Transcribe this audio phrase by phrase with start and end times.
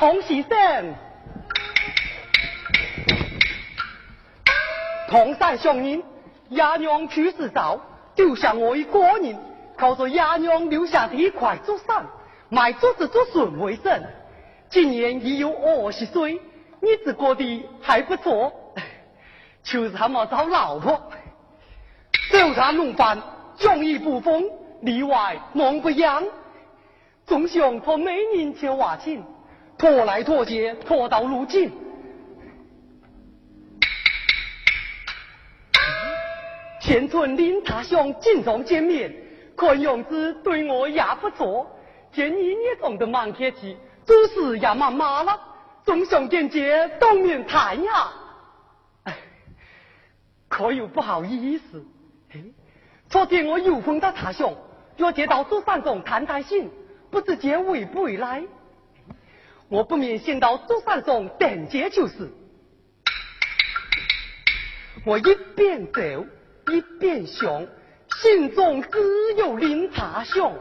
[0.00, 0.94] 我叫童喜生，
[5.08, 6.02] 同山相认，
[6.48, 7.78] 爷娘去世早，
[8.14, 9.38] 丢下我一个人，
[9.76, 12.06] 靠着爷娘留下的一块竹山，
[12.48, 14.02] 卖竹子竹笋为生。
[14.70, 16.40] 今年已有二十岁，
[16.80, 18.52] 日子过得还不错，
[19.62, 21.10] 就是还没找老婆。
[22.30, 23.20] 手茶弄饭，
[23.58, 24.44] 仗义不风，
[24.80, 26.24] 里外忙不扬。
[27.26, 29.24] 总想托美人求娃亲，
[29.80, 31.72] 拖来拖去，拖到如今。
[36.82, 39.10] 前村林大兄经常见面，
[39.56, 41.66] 看样子对我也不错。
[42.12, 45.40] 见你也懂得蛮客气，做事也蛮麻了，
[45.82, 48.12] 总想见见当面谈呀。
[49.04, 49.16] 哎，
[50.48, 51.82] 可又不好意思。
[53.08, 54.54] 昨天我有风到大兄，
[54.96, 56.70] 要接到朱三总谈谈心。
[57.10, 58.44] 不知结会不会来，
[59.70, 62.28] 我不免先到朱三中等接就是。
[65.06, 66.00] 我一边走
[66.72, 67.66] 一边想，
[68.20, 68.98] 心中只
[69.38, 70.52] 有林茶香。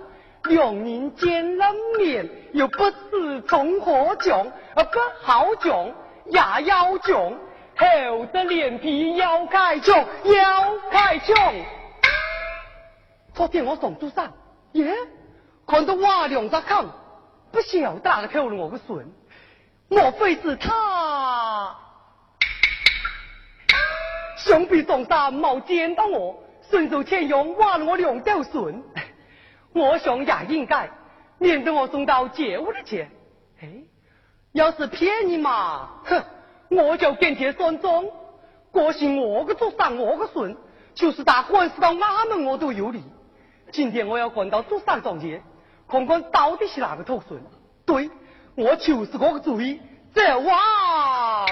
[0.44, 1.66] 两人见了
[1.98, 4.82] 面，又不知从何讲，不
[5.22, 5.88] 好讲
[6.28, 7.34] 也要讲，
[7.76, 11.36] 厚着脸皮要开讲，要开讲。
[13.34, 14.32] 昨天我送朱三，
[14.74, 14.94] 耶。
[15.68, 16.86] 看到瓦梁在看，
[17.52, 19.06] 不晓得哪个偷了我的孙，
[19.88, 21.76] 莫非是他？
[24.38, 28.84] 想必宋山冇见到我，顺手牵羊挖了我两条孙。
[29.74, 30.90] 我想也应该，
[31.38, 33.08] 免得我送到街屋里去。
[33.62, 33.68] 哎，
[34.54, 36.24] 要是骗你嘛，哼，
[36.70, 38.06] 我就跟帖算账。
[38.72, 40.56] 过是我的祖上，我的孙，
[40.94, 43.04] 就是打官司到哪门我都有理。
[43.72, 45.44] 今天我要赶到祖上庄前。
[45.90, 47.42] 看看到底是哪个头孙？
[47.86, 48.10] 对，
[48.56, 49.82] 我就是这个主意，
[50.14, 51.48] 这王！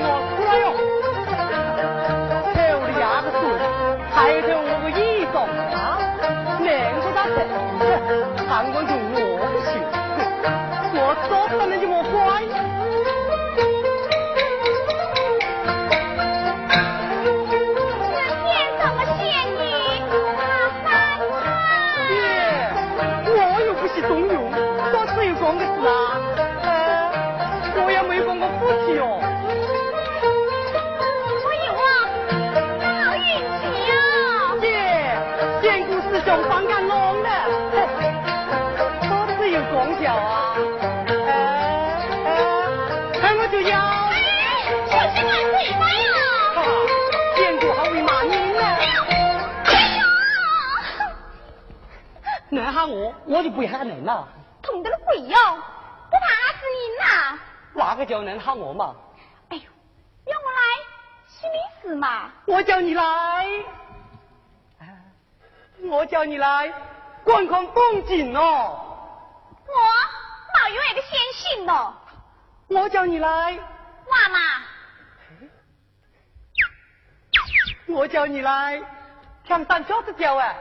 [0.00, 0.78] 我
[43.34, 43.92] 我就要。
[52.48, 54.28] 你喊我，我就不喊人了，
[54.60, 55.36] 痛得了鬼哟！
[56.10, 57.38] 不怕死人呐？
[57.72, 58.94] 哪个叫人喊我嘛？
[59.48, 59.62] 哎呦，
[60.26, 60.60] 要我来
[61.26, 62.30] 心里事嘛？
[62.44, 63.04] 我叫你来，
[65.84, 66.70] 我叫你来
[67.24, 68.91] 观看风景哦。
[69.72, 69.78] 我
[70.54, 71.94] 哪有那个闲心哦？
[72.68, 73.52] 我叫你来，
[74.10, 74.38] 妈妈。
[77.88, 78.80] 我叫你来
[79.44, 80.56] 跳三脚子脚哎。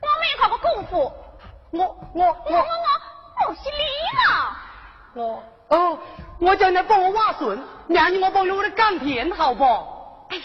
[0.00, 1.12] 我没考过功夫，
[1.70, 1.78] 我
[2.14, 3.82] 我我我我我是你
[4.18, 4.56] 了。
[5.14, 5.98] 我哦，
[6.40, 9.64] 我叫你帮我挖笋，让你我帮我的耕田，好不？
[10.30, 10.44] 哎呀，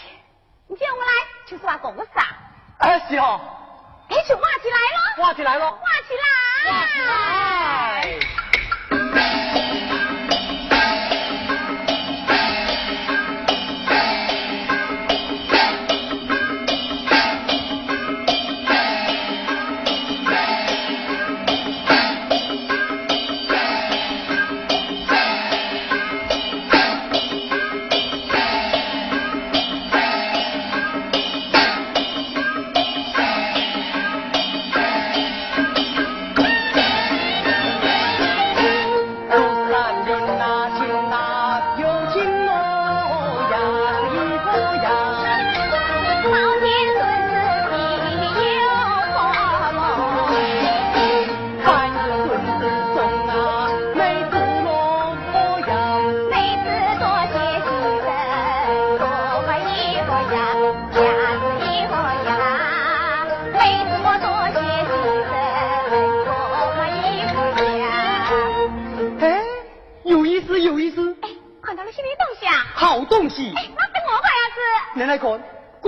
[0.68, 1.12] 你叫我来
[1.46, 2.36] 就是挖工啥？
[2.78, 3.40] 哎，是哦。
[4.08, 5.22] 哎，就挖起来了。
[5.22, 5.70] 挖起来了。
[5.70, 6.47] 挖起来。
[6.66, 8.18] 挖起来。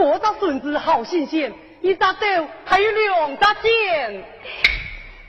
[0.01, 1.53] 看，这只笋子好新鲜，
[1.83, 4.25] 一只豆还有两只尖。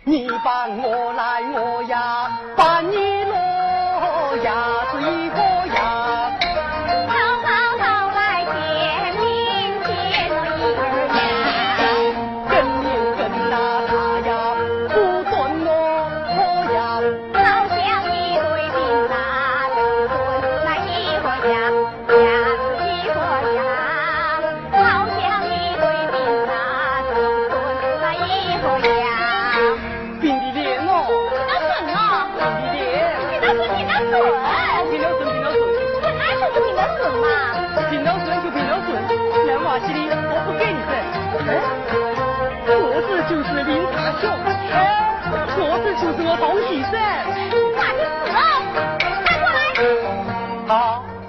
[0.03, 5.29] 你帮我来，我呀帮你落呀，是一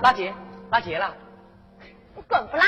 [0.03, 0.35] 拉结，
[0.73, 1.15] 拉结了。
[2.17, 2.65] 我滚不拉！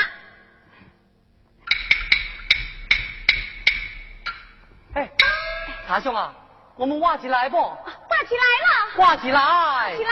[4.93, 5.11] 哎，
[5.85, 6.33] 茶兄啊，
[6.77, 7.57] 我们挂起来不？
[7.57, 8.95] 挂起来了。
[8.95, 9.97] 挂起来。
[9.97, 10.11] 起来。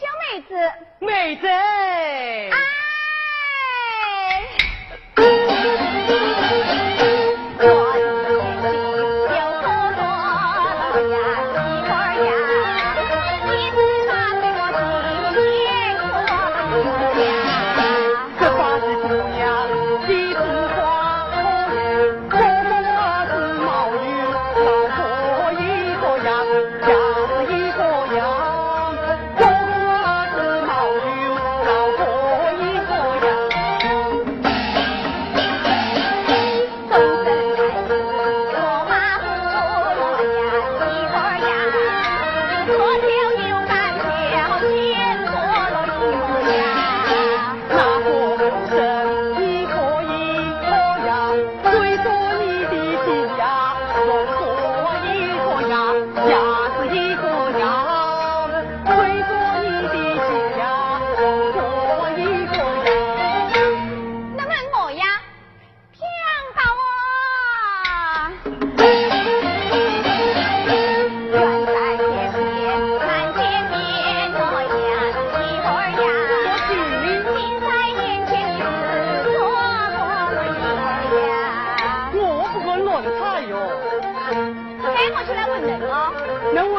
[0.00, 0.54] 叫妹子，
[1.00, 1.46] 妹子。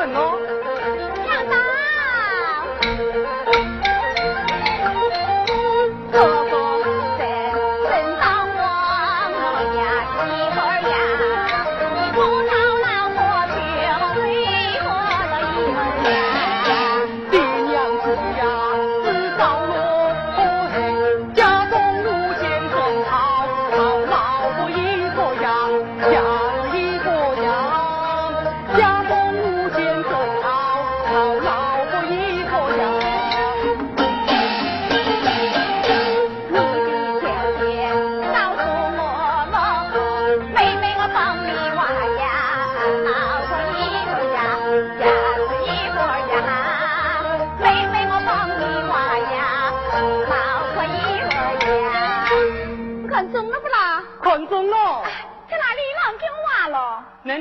[0.05, 0.50] 能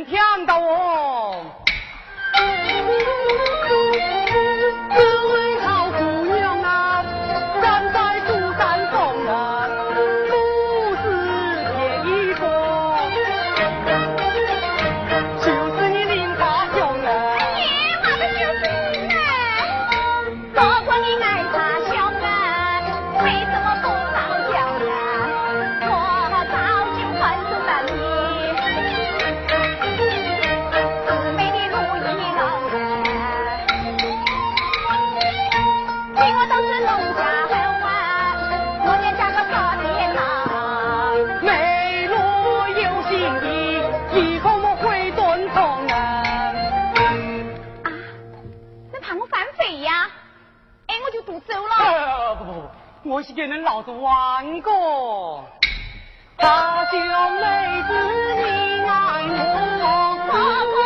[0.05, 1.35] 听到我？
[2.37, 2.87] 各位好
[3.69, 4.20] 姑娘
[53.03, 55.43] 我是给人老子玩过。
[56.37, 59.23] 大舅妹子，你爱
[59.83, 60.80] 我。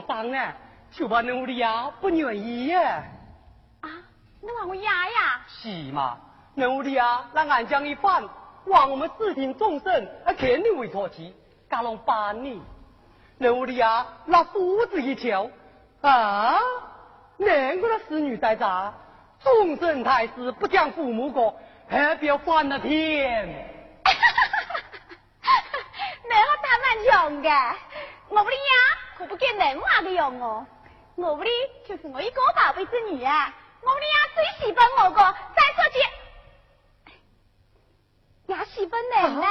[0.00, 0.52] 华商呢，
[0.90, 2.76] 就怕努力呀，不愿意耶。
[2.76, 3.88] 啊，
[4.40, 5.40] 你话我压呀？
[5.48, 6.18] 是嘛，
[6.54, 8.28] 努力啊，那俺将一番，
[8.66, 11.34] 望我们四庭众生啊，肯定会唾弃，
[11.70, 12.62] 加龙办你。
[13.38, 15.50] 努力啊，那夫子一瞧，
[16.02, 16.58] 啊，
[17.38, 18.94] 难怪那侍女在这，
[19.42, 23.72] 终身太师不讲父母过，还不要翻了天。
[24.04, 24.22] 哈哈
[26.62, 26.68] 打
[27.42, 27.76] 的，
[28.28, 28.95] 我不的呀。
[29.18, 30.66] 可不给人话的用哦，
[31.14, 31.50] 我屋里
[31.88, 33.52] 就是我一个宝贝子女啊，
[33.82, 35.98] 我屋里呀最喜欢我个，再说起，
[38.46, 39.46] 也喜欢人呢。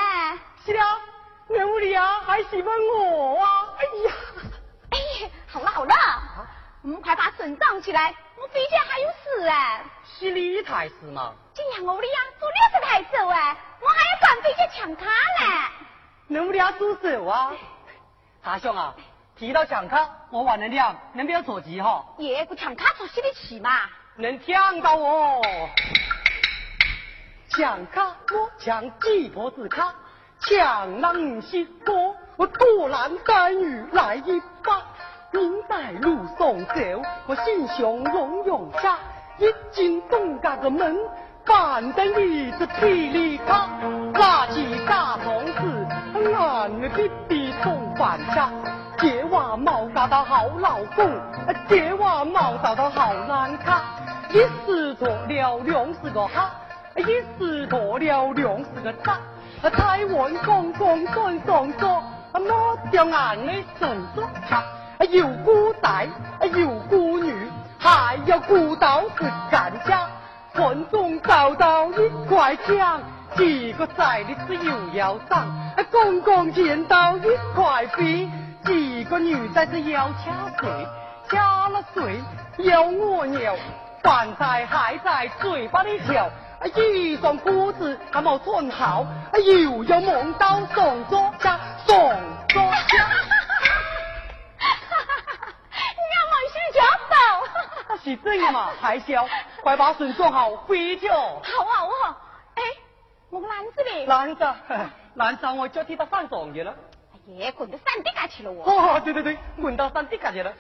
[0.66, 1.00] 是啊，
[1.48, 3.70] 你屋里呀还喜欢我啊？
[3.78, 4.14] 哎呀，
[4.92, 5.94] 哎，好了好了，
[6.84, 9.84] 我们快把笋藏起来，我飞家还有事啊。
[10.04, 11.34] 是你太师嘛？
[11.56, 15.72] 今年我屋里呀做六十台手啊，我还要赶飞家抢卡呢。
[16.28, 17.54] 你屋里啊做手啊？
[18.44, 18.96] 大兄啊。
[19.38, 22.06] 提到抢卡，我往能亮，能不要着急哈。
[22.20, 23.70] 耶，不抢卡出心里起嘛。
[24.16, 25.42] 能抢到哦。
[27.50, 28.02] 抢卡
[28.34, 29.94] 我抢几婆子卡，
[30.40, 34.82] 抢狼心波，我突然单雨来一把。
[35.32, 38.98] 人在路上走，我心胸勇勇下，
[39.38, 40.96] 一进东家个门，
[41.46, 43.68] 板凳椅子霹雳卡，
[44.14, 48.50] 垃圾大同志，俺的弟弟送饭下。
[49.06, 51.08] 这娃冇找到好老公，
[51.70, 53.84] 这娃冇找到好男卡，
[54.32, 56.50] 一时错了两是个哈，
[56.96, 57.04] 一
[57.38, 59.20] 时错了两是个渣。
[59.70, 64.64] 台湾公公算上桌，抹掉眼泪神作卡。
[65.12, 66.08] 有姑仔，
[66.56, 70.08] 有姑女，还有姑刀是干家。
[70.56, 73.00] 村中找到一块墙，
[73.38, 75.48] 几个仔的是又要长，
[75.92, 78.32] 公公见到一块壁。
[78.66, 80.88] 几个女仔是要掐水，
[81.30, 82.22] 掐了水
[82.58, 83.56] 要我尿，
[84.02, 86.30] 饭菜还在嘴巴里嚼，
[86.66, 91.96] 一双裤子还没穿好，又要忙到送作家，送
[92.50, 93.06] 作家。
[98.04, 98.70] 是这样嘛？
[98.80, 99.28] 还笑？
[99.64, 101.12] 快把水做好，飞就。
[101.12, 102.16] 好啊，我好。
[102.54, 102.62] 哎，
[103.32, 104.06] 我篮子里。
[104.06, 104.46] 篮子，
[105.16, 106.72] 篮子我就替他上妆去了。
[107.28, 108.64] 耶，滚到山底下去了我。
[108.64, 110.54] 哦，对对对，滚到山底下去了。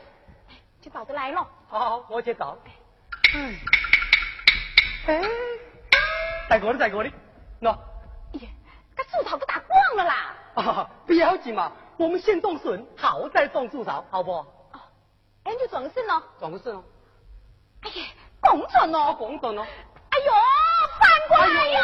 [0.81, 1.47] 就找着来了。
[1.67, 2.57] 好好，我去找。
[3.35, 3.55] 嗯。
[5.07, 5.21] 哎，
[6.49, 7.13] 在过里，在过里，
[7.61, 7.77] 喏。
[8.33, 8.49] 耶，
[8.95, 10.35] 这树草都打光了啦。
[10.55, 14.31] 啊，不要紧嘛，我们先种笋，好再种树草，好不？
[14.31, 14.45] 哦，
[15.43, 16.23] 哎，就种笋咯。
[16.39, 16.83] 种笋哦。
[17.81, 18.05] 哎呀，
[18.41, 19.15] 公笋哦。
[19.17, 19.61] 公笋哦。
[19.61, 20.31] 哎呦，
[21.29, 21.79] 翻过来哟！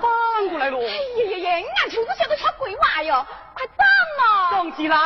[0.00, 0.78] 翻过来喽！
[0.80, 3.86] 哎呀呀呀，俺秋子晓得跳鬼娃哟，快等
[4.18, 4.50] 嘛！
[4.50, 4.96] 动起来！